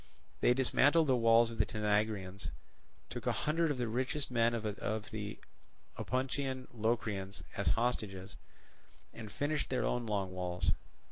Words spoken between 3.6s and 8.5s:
of the richest men of the Opuntian Locrians as hostages,